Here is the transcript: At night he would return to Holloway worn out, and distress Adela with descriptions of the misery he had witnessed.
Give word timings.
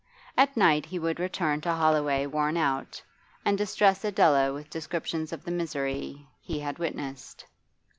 At 0.35 0.57
night 0.57 0.87
he 0.87 0.97
would 0.97 1.19
return 1.19 1.61
to 1.61 1.71
Holloway 1.73 2.25
worn 2.25 2.57
out, 2.57 2.99
and 3.45 3.55
distress 3.55 4.03
Adela 4.03 4.51
with 4.51 4.67
descriptions 4.67 5.31
of 5.31 5.43
the 5.43 5.51
misery 5.51 6.27
he 6.41 6.57
had 6.59 6.79
witnessed. 6.79 7.45